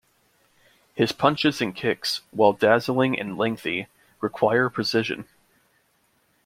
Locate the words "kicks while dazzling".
1.75-3.19